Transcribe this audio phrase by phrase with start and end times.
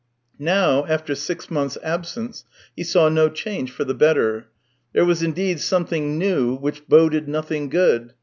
[0.39, 2.43] Now, after six months' absence,
[2.75, 4.47] he saw no change for the better;
[4.93, 8.13] there was indeed something new which boded nothing good.